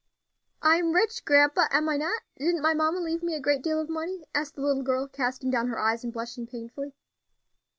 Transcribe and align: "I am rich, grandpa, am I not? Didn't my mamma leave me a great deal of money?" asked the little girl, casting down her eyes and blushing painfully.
"I 0.63 0.77
am 0.77 0.93
rich, 0.93 1.23
grandpa, 1.25 1.67
am 1.69 1.87
I 1.87 1.95
not? 1.95 2.23
Didn't 2.35 2.63
my 2.63 2.73
mamma 2.73 2.97
leave 2.99 3.21
me 3.21 3.35
a 3.35 3.39
great 3.39 3.61
deal 3.61 3.79
of 3.79 3.87
money?" 3.87 4.25
asked 4.33 4.55
the 4.55 4.61
little 4.63 4.81
girl, 4.81 5.05
casting 5.07 5.51
down 5.51 5.67
her 5.67 5.77
eyes 5.77 6.03
and 6.03 6.11
blushing 6.11 6.47
painfully. 6.47 6.95